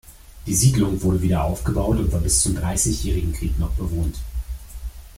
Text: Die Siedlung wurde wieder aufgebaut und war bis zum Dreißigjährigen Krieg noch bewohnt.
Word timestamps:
Die 0.47 0.55
Siedlung 0.55 1.03
wurde 1.03 1.21
wieder 1.21 1.43
aufgebaut 1.43 1.99
und 1.99 2.11
war 2.11 2.21
bis 2.21 2.41
zum 2.41 2.55
Dreißigjährigen 2.55 3.33
Krieg 3.33 3.59
noch 3.59 3.69
bewohnt. 3.73 4.17